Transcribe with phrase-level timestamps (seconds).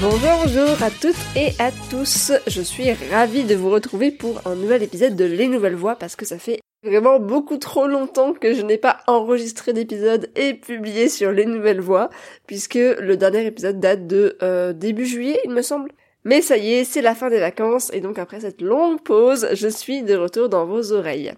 [0.00, 2.30] Bonjour, à toutes et à tous.
[2.46, 6.14] Je suis ravie de vous retrouver pour un nouvel épisode de Les Nouvelles Voix parce
[6.14, 11.08] que ça fait vraiment beaucoup trop longtemps que je n'ai pas enregistré d'épisode et publié
[11.08, 12.10] sur Les Nouvelles Voix
[12.46, 15.90] puisque le dernier épisode date de euh, début juillet, il me semble.
[16.22, 19.48] Mais ça y est, c'est la fin des vacances et donc après cette longue pause,
[19.52, 21.34] je suis de retour dans vos oreilles.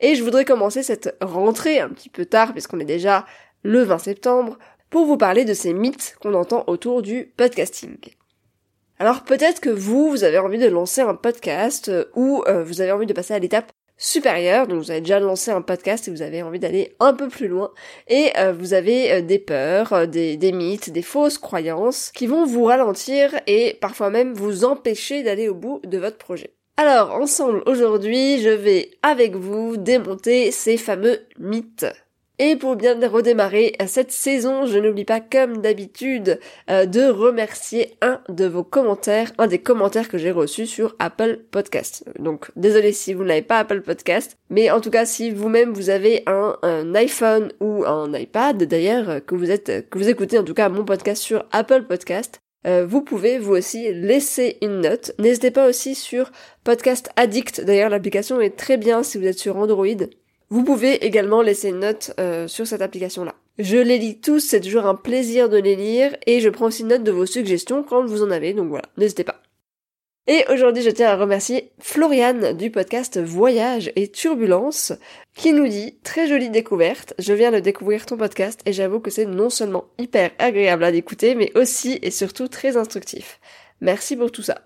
[0.00, 3.24] Et je voudrais commencer cette rentrée un petit peu tard puisqu'on est déjà
[3.62, 4.58] le 20 septembre
[4.92, 7.96] pour vous parler de ces mythes qu'on entend autour du podcasting.
[8.98, 12.82] Alors peut-être que vous, vous avez envie de lancer un podcast euh, ou euh, vous
[12.82, 16.10] avez envie de passer à l'étape supérieure, donc vous avez déjà lancé un podcast et
[16.10, 17.70] vous avez envie d'aller un peu plus loin
[18.06, 22.64] et euh, vous avez des peurs, des, des mythes, des fausses croyances qui vont vous
[22.64, 26.52] ralentir et parfois même vous empêcher d'aller au bout de votre projet.
[26.76, 31.86] Alors ensemble aujourd'hui, je vais avec vous démonter ces fameux mythes.
[32.38, 38.20] Et pour bien redémarrer cette saison, je n'oublie pas comme d'habitude euh, de remercier un
[38.28, 42.04] de vos commentaires, un des commentaires que j'ai reçus sur Apple Podcast.
[42.18, 45.90] Donc désolé si vous n'avez pas Apple Podcast, mais en tout cas si vous-même vous
[45.90, 46.56] avez un,
[46.94, 50.84] iPhone ou un iPad d'ailleurs que vous êtes que vous écoutez en tout cas mon
[50.84, 55.12] podcast sur Apple Podcast, euh, vous pouvez vous aussi laisser une note.
[55.18, 56.30] N'hésitez pas aussi sur
[56.64, 57.60] Podcast Addict.
[57.64, 59.86] D'ailleurs, l'application est très bien si vous êtes sur Android.
[60.52, 63.34] Vous pouvez également laisser une note euh, sur cette application-là.
[63.58, 66.84] Je les lis tous, c'est toujours un plaisir de les lire, et je prends aussi
[66.84, 69.40] note de vos suggestions quand vous en avez, donc voilà, n'hésitez pas.
[70.26, 74.92] Et aujourd'hui, je tiens à remercier Floriane du podcast Voyage et Turbulence
[75.34, 77.14] qui nous dit très jolie découverte.
[77.18, 80.90] Je viens de découvrir ton podcast et j'avoue que c'est non seulement hyper agréable à
[80.90, 83.40] écouter mais aussi et surtout très instructif.
[83.80, 84.60] Merci pour tout ça.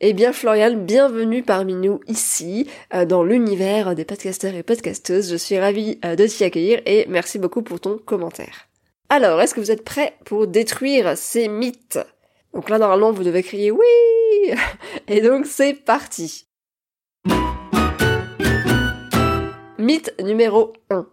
[0.00, 5.28] Eh bien Florian, bienvenue parmi nous ici, euh, dans l'univers des podcasteurs et podcasteuses.
[5.28, 8.68] Je suis ravie euh, de t'y accueillir et merci beaucoup pour ton commentaire.
[9.08, 11.98] Alors, est-ce que vous êtes prêts pour détruire ces mythes?
[12.54, 14.54] Donc là, normalement, vous devez crier oui
[15.08, 16.46] Et donc, c'est parti
[19.78, 21.08] Mythe numéro 1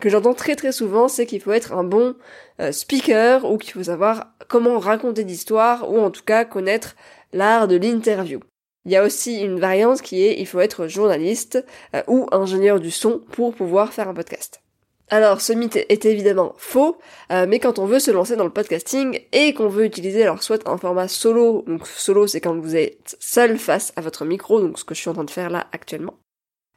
[0.00, 2.14] que j'entends très très souvent, c'est qu'il faut être un bon
[2.60, 6.96] euh, speaker ou qu'il faut savoir comment raconter d'histoires ou en tout cas connaître
[7.32, 8.40] l'art de l'interview.
[8.84, 11.64] Il y a aussi une variante qui est il faut être journaliste
[11.94, 14.60] euh, ou ingénieur du son pour pouvoir faire un podcast.
[15.08, 16.98] Alors ce mythe est évidemment faux,
[17.30, 20.42] euh, mais quand on veut se lancer dans le podcasting et qu'on veut utiliser alors
[20.42, 24.60] soit un format solo, donc solo c'est quand vous êtes seul face à votre micro,
[24.60, 26.14] donc ce que je suis en train de faire là actuellement,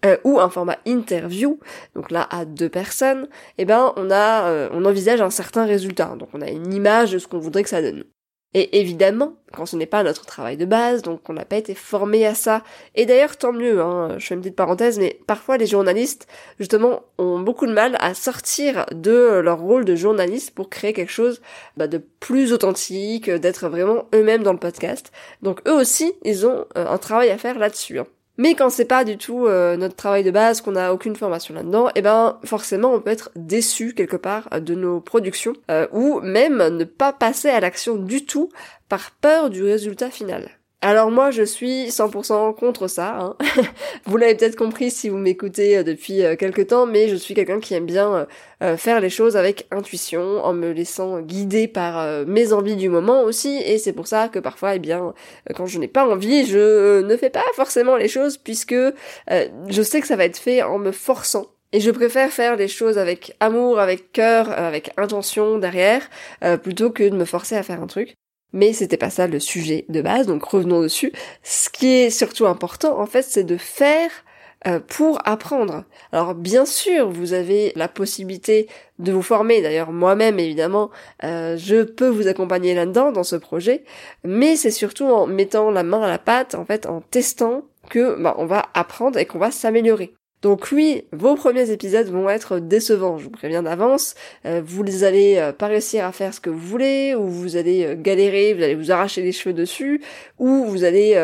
[0.06, 1.60] euh, ou un format interview,
[1.96, 3.28] donc là à deux personnes,
[3.58, 7.20] eh ben on a, on envisage un certain résultat, donc on a une image de
[7.20, 8.04] ce qu'on voudrait que ça donne.
[8.56, 11.76] Et évidemment, quand ce n'est pas notre travail de base, donc on n'a pas été
[11.76, 12.64] formé à ça.
[12.96, 16.28] Et d'ailleurs, tant mieux, hein, je fais une petite parenthèse, mais parfois les journalistes,
[16.58, 21.12] justement, ont beaucoup de mal à sortir de leur rôle de journaliste pour créer quelque
[21.12, 21.42] chose
[21.78, 25.12] bah, de plus authentique, d'être vraiment eux-mêmes dans le podcast.
[25.44, 28.00] Donc eux aussi, ils ont euh, un travail à faire là-dessus.
[28.00, 28.08] Hein.
[28.40, 31.54] Mais quand c'est pas du tout euh, notre travail de base, qu'on n'a aucune formation
[31.54, 36.22] là-dedans, eh ben forcément on peut être déçu quelque part de nos productions, euh, ou
[36.22, 38.50] même ne pas passer à l'action du tout
[38.88, 40.50] par peur du résultat final.
[40.82, 43.18] Alors moi je suis 100% contre ça.
[43.20, 43.36] Hein.
[44.06, 47.34] vous l'avez peut-être compris si vous m'écoutez euh, depuis euh, quelques temps, mais je suis
[47.34, 48.28] quelqu'un qui aime bien
[48.64, 53.24] euh, faire les choses avec intuition, en me laissant guider par mes envies du moment
[53.24, 55.14] aussi, et c'est pour ça que parfois, eh bien,
[55.56, 58.76] quand je n'ai pas envie, je ne fais pas forcément les choses puisque
[59.30, 62.68] je sais que ça va être fait en me forçant et je préfère faire les
[62.68, 66.10] choses avec amour, avec cœur, avec intention derrière,
[66.64, 68.16] plutôt que de me forcer à faire un truc.
[68.54, 71.12] Mais c'était pas ça le sujet de base, donc revenons dessus.
[71.44, 74.10] Ce qui est surtout important, en fait, c'est de faire
[74.68, 75.86] euh, pour apprendre.
[76.12, 78.68] Alors bien sûr, vous avez la possibilité
[78.98, 79.62] de vous former.
[79.62, 80.90] D'ailleurs, moi-même, évidemment,
[81.24, 83.86] euh, je peux vous accompagner là-dedans, dans ce projet.
[84.26, 88.22] Mais c'est surtout en mettant la main à la pâte, en fait, en testant que
[88.22, 90.14] bah, on va apprendre et qu'on va s'améliorer.
[90.42, 94.16] Donc oui, vos premiers épisodes vont être décevants, je vous préviens d'avance.
[94.46, 97.86] Euh, vous allez euh, pas réussir à faire ce que vous voulez, ou vous allez
[97.86, 100.02] euh, galérer, vous allez vous arracher les cheveux dessus,
[100.38, 101.16] ou vous allez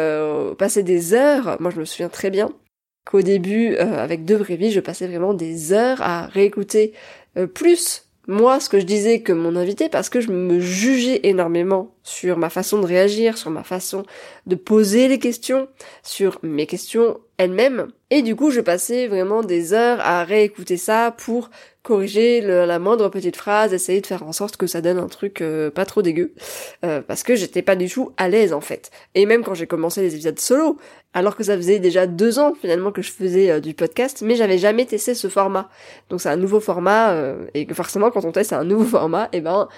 [0.57, 1.57] passer des heures.
[1.61, 2.51] Moi je me souviens très bien
[3.05, 6.93] qu'au début, avec deux Vie, je passais vraiment des heures à réécouter
[7.53, 11.95] plus moi ce que je disais que mon invité parce que je me jugeais énormément
[12.03, 14.03] sur ma façon de réagir, sur ma façon
[14.47, 15.67] de poser les questions,
[16.03, 17.87] sur mes questions elles-mêmes.
[18.09, 21.49] Et du coup, je passais vraiment des heures à réécouter ça pour
[21.85, 25.41] corriger la moindre petite phrase, essayer de faire en sorte que ça donne un truc
[25.41, 26.33] euh, pas trop dégueu,
[26.83, 28.89] euh, parce que j'étais pas du tout à l'aise en fait.
[29.13, 30.77] Et même quand j'ai commencé les épisodes solo,
[31.13, 34.35] alors que ça faisait déjà deux ans finalement que je faisais euh, du podcast, mais
[34.35, 35.69] j'avais jamais testé ce format.
[36.09, 37.15] Donc c'est un nouveau format,
[37.53, 39.69] et forcément quand on teste un nouveau format, et eh ben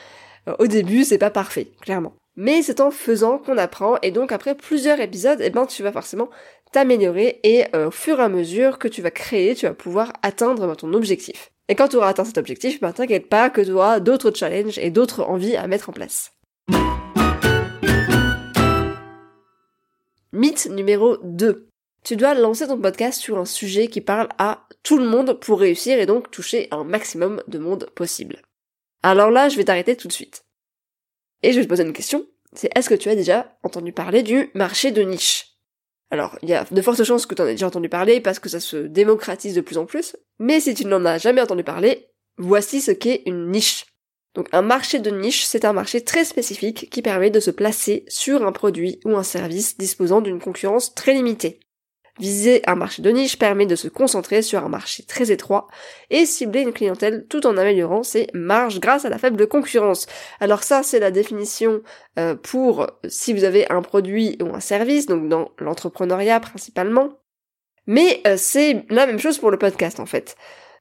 [0.59, 2.13] au début c'est pas parfait, clairement.
[2.39, 5.91] Mais c'est en faisant qu'on apprend, et donc après plusieurs épisodes, eh ben tu vas
[5.91, 6.29] forcément
[6.71, 10.75] t'améliorer, et au fur et à mesure que tu vas créer, tu vas pouvoir atteindre
[10.75, 11.51] ton objectif.
[11.67, 14.77] Et quand tu auras atteint cet objectif, ben t'inquiète pas que tu auras d'autres challenges
[14.77, 16.31] et d'autres envies à mettre en place.
[20.31, 21.67] Mythe numéro 2.
[22.03, 25.59] Tu dois lancer ton podcast sur un sujet qui parle à tout le monde pour
[25.59, 28.43] réussir et donc toucher un maximum de monde possible.
[29.01, 30.43] Alors là, je vais t'arrêter tout de suite.
[31.43, 32.25] Et je vais te poser une question.
[32.53, 35.57] C'est est-ce que tu as déjà entendu parler du marché de niche?
[36.09, 38.39] Alors, il y a de fortes chances que tu en aies déjà entendu parler parce
[38.39, 41.63] que ça se démocratise de plus en plus, mais si tu n'en as jamais entendu
[41.63, 42.07] parler,
[42.37, 43.85] voici ce qu'est une niche.
[44.33, 48.05] Donc un marché de niche, c'est un marché très spécifique qui permet de se placer
[48.07, 51.59] sur un produit ou un service disposant d'une concurrence très limitée.
[52.19, 55.67] Viser un marché de niche permet de se concentrer sur un marché très étroit
[56.09, 60.07] et cibler une clientèle tout en améliorant ses marges grâce à la faible concurrence.
[60.39, 61.81] Alors ça, c'est la définition
[62.17, 67.09] euh, pour si vous avez un produit ou un service, donc dans l'entrepreneuriat principalement.
[67.85, 70.35] Mais euh, c'est la même chose pour le podcast en fait.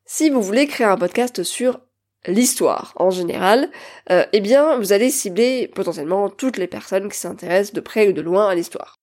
[0.07, 1.81] Si vous voulez créer un podcast sur
[2.27, 3.71] l'histoire en général,
[4.11, 8.13] euh, eh bien vous allez cibler potentiellement toutes les personnes qui s'intéressent de près ou
[8.13, 8.97] de loin à l'histoire.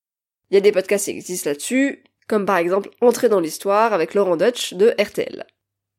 [0.50, 4.13] Il y a des podcasts qui existent là-dessus, comme par exemple Entrer dans l'histoire avec
[4.13, 5.45] Laurent Dutch de RTL.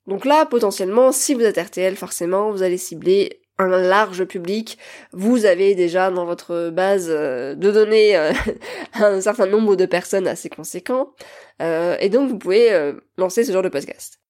[0.06, 4.78] Donc là, potentiellement, si vous êtes RTL, forcément, vous allez cibler un large public.
[5.12, 8.32] Vous avez déjà dans votre base euh, de données euh,
[8.94, 11.14] un certain nombre de personnes assez conséquents,
[11.62, 14.20] euh, et donc vous pouvez lancer ce genre de podcast.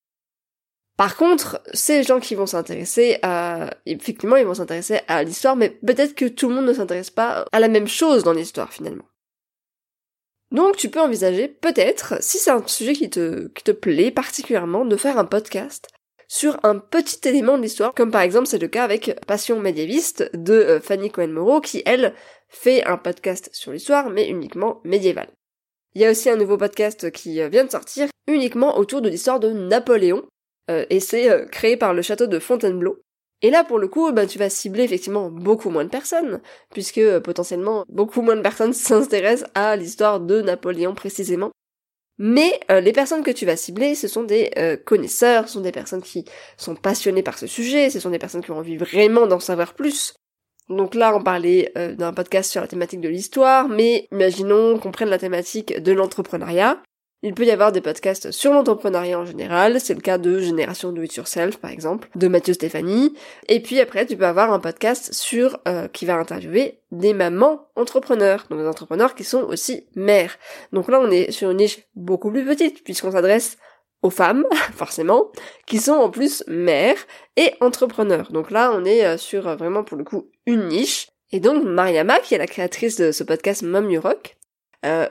[0.97, 3.71] Par contre, ces gens qui vont s'intéresser à...
[3.85, 7.47] Effectivement, ils vont s'intéresser à l'histoire, mais peut-être que tout le monde ne s'intéresse pas
[7.51, 9.05] à la même chose dans l'histoire finalement.
[10.55, 15.19] Donc tu peux envisager peut-être, si c'est un sujet qui te, plaît particulièrement, de faire
[15.19, 15.89] un podcast
[16.29, 20.31] sur un petit élément de l'histoire, comme par exemple c'est le cas avec Passion médiéviste
[20.33, 22.15] de euh, Fanny Cohen-Moreau, qui elle
[22.49, 25.33] fait un podcast sur l'histoire, mais uniquement médiévale.
[25.97, 29.09] Il y a aussi un nouveau podcast qui euh, vient de sortir, uniquement autour de
[29.09, 30.23] l'histoire de Napoléon,
[30.71, 33.04] euh, et c'est créé par le château de Fontainebleau.
[33.45, 36.41] Et là, pour le coup, ben, tu vas cibler effectivement beaucoup moins de personnes,
[36.73, 41.51] puisque euh, potentiellement beaucoup moins de personnes s'intéressent à l'histoire de Napoléon précisément.
[42.17, 45.61] Mais euh, les personnes que tu vas cibler, ce sont des euh, connaisseurs, ce sont
[45.61, 46.25] des personnes qui
[46.57, 49.75] sont passionnées par ce sujet, ce sont des personnes qui ont envie vraiment d'en savoir
[49.75, 50.15] plus.
[50.71, 55.11] Donc là, on parlait d'un podcast sur la thématique de l'histoire, mais imaginons qu'on prenne
[55.11, 56.83] la thématique de l'entrepreneuriat.
[57.27, 60.93] Il peut y avoir des podcasts sur l'entrepreneuriat en général, c'est le cas de Génération
[60.93, 63.15] Do It Yourself par exemple, de Mathieu Stéphanie.
[63.49, 67.71] Et puis après, tu peux avoir un podcast sur euh, qui va interviewer des mamans
[67.77, 70.37] entrepreneurs, donc des entrepreneurs qui sont aussi mères.
[70.75, 73.57] Donc là, on est sur une niche beaucoup plus petite puisqu'on s'adresse
[74.03, 75.33] aux femmes, forcément,
[75.67, 78.33] qui sont en plus mères et entrepreneurs.
[78.33, 81.09] Donc là, on est euh, sur euh, vraiment pour le coup une niche.
[81.33, 84.37] Et donc Mariama, qui est la créatrice de ce podcast Mom You Rock,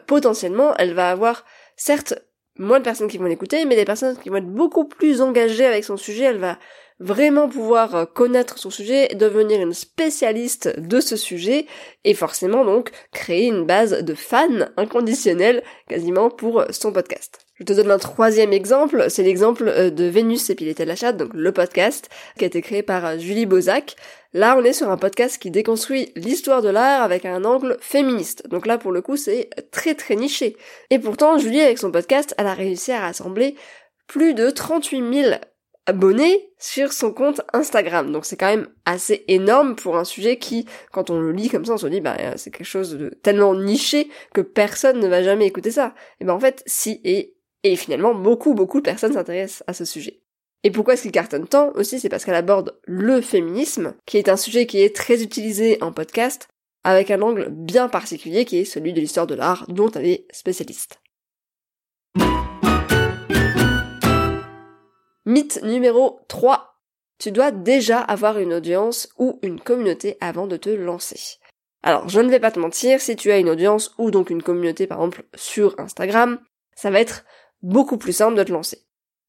[0.05, 1.43] potentiellement, elle va avoir
[1.75, 2.15] certes,
[2.57, 5.65] moins de personnes qui vont l'écouter, mais des personnes qui vont être beaucoup plus engagées
[5.65, 6.59] avec son sujet, elle va
[6.99, 11.65] vraiment pouvoir euh, connaître son sujet, devenir une spécialiste de ce sujet,
[12.03, 17.42] et forcément donc créer une base de fans inconditionnels quasiment pour son podcast.
[17.55, 21.17] Je te donne un troisième exemple, c'est l'exemple euh, de Vénus et Pilete la chatte,
[21.17, 23.95] donc le podcast, qui a été créé par euh, Julie Bozac.
[24.33, 28.48] Là, on est sur un podcast qui déconstruit l'histoire de l'art avec un angle féministe.
[28.50, 30.57] Donc là, pour le coup, c'est très très niché.
[30.89, 33.55] Et pourtant, Julie, avec son podcast, elle a réussi à rassembler
[34.07, 35.36] plus de 38 000
[35.86, 38.12] abonnés sur son compte Instagram.
[38.12, 41.65] Donc c'est quand même assez énorme pour un sujet qui, quand on le lit comme
[41.65, 45.22] ça, on se dit, bah c'est quelque chose de tellement niché que personne ne va
[45.22, 45.93] jamais écouter ça.
[46.19, 47.32] Et ben en fait, si, et
[47.63, 50.22] et finalement, beaucoup, beaucoup de personnes s'intéressent à ce sujet.
[50.63, 54.29] Et pourquoi est-ce qu'il cartonne tant aussi C'est parce qu'elle aborde le féminisme, qui est
[54.29, 56.48] un sujet qui est très utilisé en podcast,
[56.84, 60.25] avec un angle bien particulier qui est celui de l'histoire de l'art dont elle est
[60.32, 61.00] spécialiste.
[65.25, 66.75] Mythe numéro 3.
[67.17, 71.39] Tu dois déjà avoir une audience ou une communauté avant de te lancer.
[71.82, 74.43] Alors, je ne vais pas te mentir, si tu as une audience ou donc une
[74.43, 76.39] communauté par exemple sur Instagram,
[76.75, 77.24] ça va être
[77.63, 78.79] beaucoup plus simple de te lancer.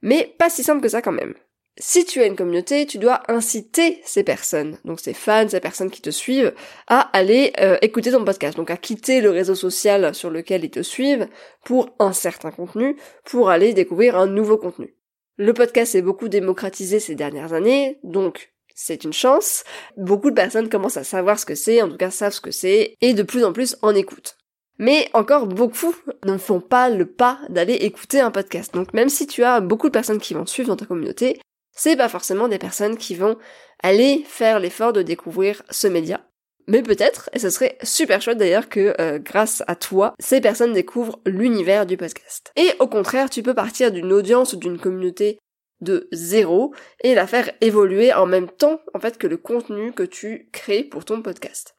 [0.02, 1.34] Mais pas si simple que ça quand même.
[1.76, 5.90] Si tu as une communauté, tu dois inciter ces personnes, donc ces fans, ces personnes
[5.90, 6.54] qui te suivent,
[6.86, 10.70] à aller euh, écouter ton podcast, donc à quitter le réseau social sur lequel ils
[10.70, 11.26] te suivent
[11.64, 14.94] pour un certain contenu, pour aller découvrir un nouveau contenu.
[15.36, 19.64] Le podcast s'est beaucoup démocratisé ces dernières années, donc c'est une chance.
[19.96, 22.52] Beaucoup de personnes commencent à savoir ce que c'est, en tout cas savent ce que
[22.52, 24.36] c'est, et de plus en plus en écoutent.
[24.78, 28.74] Mais encore beaucoup ne font pas le pas d'aller écouter un podcast.
[28.74, 31.40] Donc même si tu as beaucoup de personnes qui vont suivre dans ta communauté,
[31.70, 33.36] c'est pas forcément des personnes qui vont
[33.82, 36.20] aller faire l'effort de découvrir ce média.
[36.66, 40.72] Mais peut-être, et ce serait super chouette d'ailleurs que euh, grâce à toi, ces personnes
[40.72, 42.52] découvrent l'univers du podcast.
[42.56, 45.38] Et au contraire, tu peux partir d'une audience ou d'une communauté
[45.80, 50.02] de zéro et la faire évoluer en même temps en fait que le contenu que
[50.02, 51.73] tu crées pour ton podcast.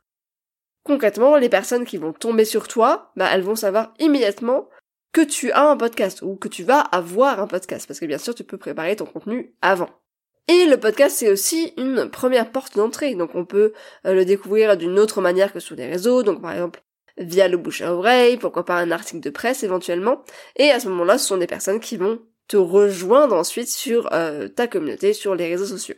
[0.85, 4.69] Concrètement, les personnes qui vont tomber sur toi, bah elles vont savoir immédiatement
[5.11, 8.19] que tu as un podcast ou que tu vas avoir un podcast parce que bien
[8.19, 9.89] sûr tu peux préparer ton contenu avant.
[10.47, 13.73] Et le podcast c'est aussi une première porte d'entrée donc on peut
[14.05, 16.83] euh, le découvrir d'une autre manière que sur les réseaux donc par exemple
[17.17, 20.23] via le bouche à oreille, pourquoi pas un article de presse éventuellement
[20.57, 24.49] et à ce moment-là ce sont des personnes qui vont te rejoindre ensuite sur euh,
[24.49, 25.95] ta communauté sur les réseaux sociaux.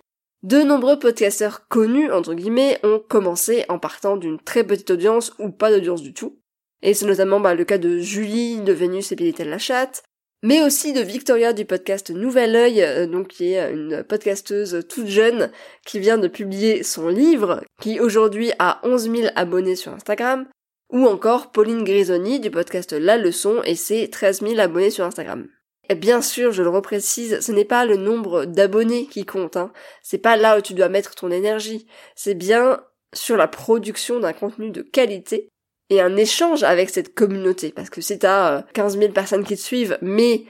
[0.48, 5.50] De nombreux podcasteurs connus, entre guillemets, ont commencé en partant d'une très petite audience ou
[5.50, 6.40] pas d'audience du tout.
[6.82, 10.04] Et c'est notamment bah, le cas de Julie de Vénus et Pilitel la chatte,
[10.44, 15.08] mais aussi de Victoria du podcast Nouvel Oeil, euh, donc qui est une podcasteuse toute
[15.08, 15.52] jeune
[15.86, 20.48] qui vient de publier son livre, qui aujourd'hui a 11 000 abonnés sur Instagram,
[20.94, 25.50] ou encore Pauline Grisoni du podcast La Leçon et ses 13 000 abonnés sur Instagram.
[25.96, 29.72] Bien sûr, je le reprécise, ce n'est pas le nombre d'abonnés qui compte, hein.
[30.04, 32.82] c'est pas là où tu dois mettre ton énergie, c'est bien
[33.14, 35.50] sur la production d'un contenu de qualité
[35.90, 37.72] et un échange avec cette communauté.
[37.72, 40.44] Parce que si t'as 15 euh, 000 personnes qui te suivent, mais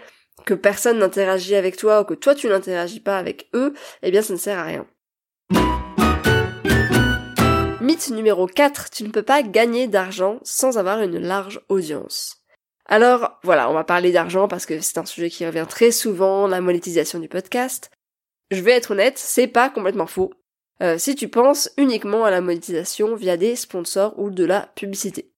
[0.46, 4.22] que personne n'interagit avec toi ou que toi tu n'interagis pas avec eux, eh bien
[4.22, 4.88] ça ne sert à rien.
[7.80, 12.44] Mythe numéro 4, tu ne peux pas gagner d'argent sans avoir une large audience.
[12.88, 16.48] Alors voilà, on va parler d'argent parce que c'est un sujet qui revient très souvent,
[16.48, 17.92] la monétisation du podcast.
[18.50, 20.34] Je vais être honnête, c'est pas complètement faux.
[20.82, 25.32] Euh, si tu penses uniquement à la monétisation via des sponsors ou de la publicité.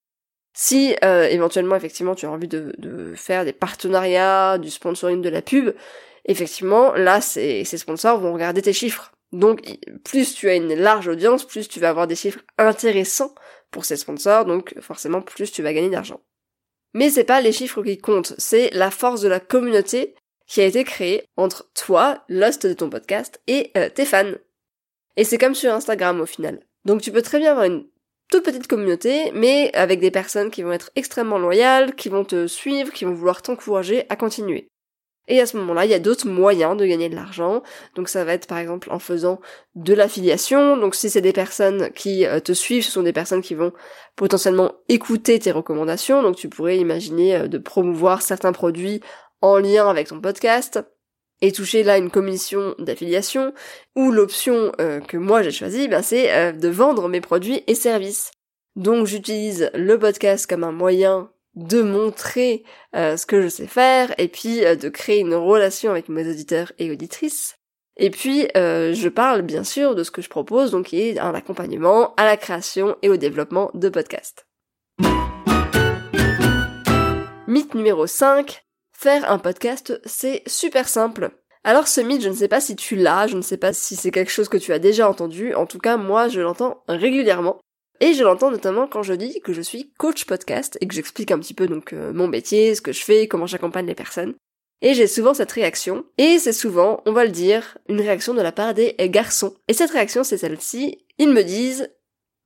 [0.53, 5.41] Si euh, éventuellement effectivement tu as envie de, faire des partenariats, du sponsoring de la
[5.41, 5.73] pub,
[6.25, 9.11] effectivement là ces sponsors vont regarder tes chiffres.
[9.31, 9.61] Donc
[10.03, 13.33] plus tu as une large audience, plus tu vas avoir des chiffres intéressants
[13.71, 16.19] pour ces sponsors, donc forcément plus tu vas gagner d'argent.
[16.93, 20.15] Mais c'est pas les chiffres qui comptent, c'est la force de la communauté
[20.47, 24.33] qui a été créée entre toi, l'host de ton podcast, et euh, tes fans.
[25.15, 26.59] Et c'est comme sur Instagram au final.
[26.85, 27.85] Donc tu peux très bien avoir une
[28.31, 32.47] toute petite communauté, mais avec des personnes qui vont être extrêmement loyales, qui vont te
[32.47, 34.68] suivre, qui vont vouloir t'encourager à continuer.
[35.29, 37.61] Et à ce moment-là, il y a d'autres moyens de gagner de l'argent.
[37.95, 39.39] Donc ça va être par exemple en faisant
[39.75, 40.75] de l'affiliation.
[40.75, 43.71] Donc si c'est des personnes qui euh, te suivent, ce sont des personnes qui vont
[44.15, 46.23] potentiellement écouter tes recommandations.
[46.23, 49.01] Donc tu pourrais imaginer euh, de promouvoir certains produits
[49.41, 50.79] en lien avec ton podcast
[51.41, 53.53] et toucher là une commission d'affiliation,
[53.95, 58.31] ou l'option euh, que moi j'ai choisie, ben, c'est de vendre mes produits et services.
[58.75, 61.31] Donc j'utilise le podcast comme un moyen
[61.67, 62.63] de montrer
[62.95, 66.71] euh, ce que je sais faire et puis de créer une relation avec mes auditeurs
[66.79, 67.55] et auditrices.
[67.97, 71.33] Et puis je parle bien sûr de ce que je propose, donc qui est un
[71.33, 74.47] accompagnement à la création et au développement de podcasts.
[77.47, 78.63] Mythe numéro 5,
[79.01, 81.31] Faire un podcast, c'est super simple.
[81.63, 83.95] Alors ce mythe, je ne sais pas si tu l'as, je ne sais pas si
[83.95, 87.61] c'est quelque chose que tu as déjà entendu, en tout cas moi je l'entends régulièrement.
[88.01, 91.31] Et je l'entends notamment quand je dis que je suis coach podcast et que j'explique
[91.31, 94.35] un petit peu donc euh, mon métier, ce que je fais, comment j'accompagne les personnes.
[94.81, 98.41] Et j'ai souvent cette réaction, et c'est souvent, on va le dire, une réaction de
[98.41, 99.53] la part des garçons.
[99.67, 101.89] Et cette réaction c'est celle-ci, ils me disent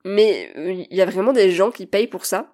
[0.05, 2.52] mais euh, il y a vraiment des gens qui payent pour ça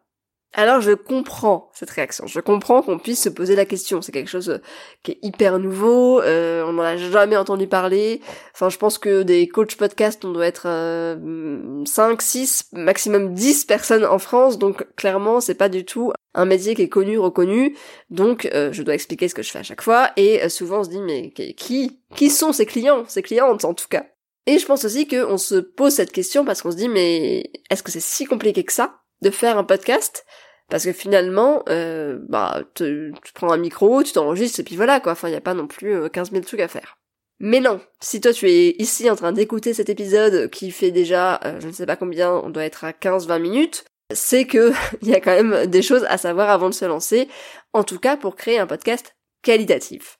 [0.53, 4.29] alors je comprends cette réaction, je comprends qu'on puisse se poser la question, c'est quelque
[4.29, 4.58] chose euh,
[5.03, 8.22] qui est hyper nouveau, euh, on n'en a jamais entendu parler,
[8.53, 13.65] enfin je pense que des coach podcasts on doit être euh, 5, 6, maximum 10
[13.65, 17.77] personnes en France, donc clairement c'est pas du tout un métier qui est connu, reconnu,
[18.10, 20.84] donc euh, je dois expliquer ce que je fais à chaque fois, et souvent on
[20.84, 24.06] se dit mais qui, qui sont ces clients, ces clientes en tout cas?
[24.48, 27.84] Et je pense aussi qu'on se pose cette question parce qu'on se dit mais est-ce
[27.84, 28.96] que c'est si compliqué que ça?
[29.22, 30.26] De faire un podcast
[30.70, 35.14] parce que finalement, euh, bah, tu prends un micro, tu t'enregistres et puis voilà quoi.
[35.14, 36.98] Enfin, il y a pas non plus 15 euh, 000 trucs à faire.
[37.40, 41.40] Mais non, si toi tu es ici en train d'écouter cet épisode qui fait déjà,
[41.46, 44.72] euh, je ne sais pas combien, on doit être à 15-20 minutes, c'est que
[45.02, 47.28] il y a quand même des choses à savoir avant de se lancer,
[47.74, 50.20] en tout cas pour créer un podcast qualitatif.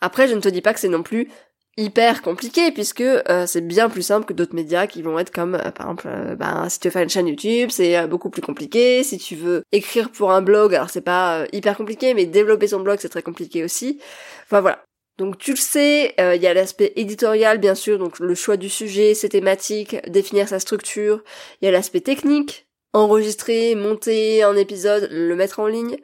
[0.00, 1.30] Après, je ne te dis pas que c'est non plus
[1.76, 5.56] hyper compliqué puisque euh, c'est bien plus simple que d'autres médias qui vont être comme
[5.56, 9.02] euh, par exemple ben, si tu veux faire une chaîne YouTube c'est beaucoup plus compliqué
[9.02, 12.80] si tu veux écrire pour un blog alors c'est pas hyper compliqué mais développer son
[12.80, 14.00] blog c'est très compliqué aussi
[14.44, 14.86] enfin voilà
[15.18, 18.56] donc tu le sais, euh, il y a l'aspect éditorial bien sûr, donc le choix
[18.56, 21.22] du sujet, ses thématiques, définir sa structure.
[21.60, 25.96] Il y a l'aspect technique, enregistrer, monter un épisode, le mettre en ligne.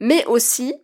[0.00, 0.74] Mais aussi,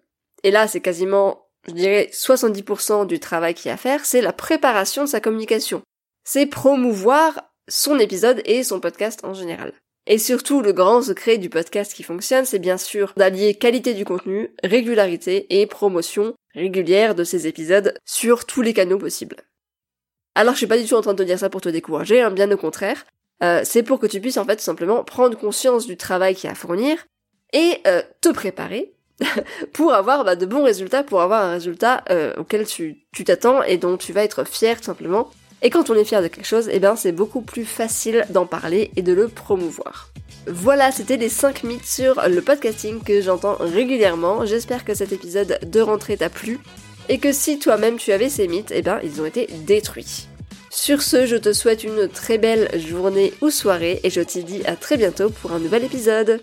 [0.42, 4.20] et là c'est quasiment, je dirais, 70% du travail qu'il y a à faire, c'est
[4.20, 5.82] la préparation de sa communication.
[6.24, 9.72] C'est promouvoir son épisode et son podcast en général.
[10.06, 14.04] Et surtout, le grand secret du podcast qui fonctionne, c'est bien sûr d'allier qualité du
[14.04, 19.36] contenu, régularité et promotion régulière de ces épisodes sur tous les canaux possibles.
[20.34, 22.20] Alors je suis pas du tout en train de te dire ça pour te décourager,
[22.20, 23.04] hein, bien au contraire.
[23.42, 26.48] Euh, c'est pour que tu puisses en fait simplement prendre conscience du travail qu'il y
[26.48, 27.04] a à fournir
[27.52, 28.91] et euh, te préparer
[29.72, 33.76] pour avoir bah, de bons résultats, pour avoir un résultat euh, auquel tu t'attends et
[33.76, 35.30] dont tu vas être fier tout simplement.
[35.64, 38.46] Et quand on est fier de quelque chose, eh bien c'est beaucoup plus facile d'en
[38.46, 40.08] parler et de le promouvoir.
[40.48, 44.44] Voilà, c'était les 5 mythes sur le podcasting que j'entends régulièrement.
[44.44, 46.58] J'espère que cet épisode de rentrée t'a plu
[47.08, 50.26] et que si toi-même tu avais ces mythes, eh bien ils ont été détruits.
[50.70, 54.64] Sur ce, je te souhaite une très belle journée ou soirée et je te dis
[54.64, 56.40] à très bientôt pour un nouvel épisode.